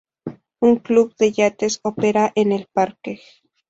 [0.61, 3.19] Un club de yates opera en el parque.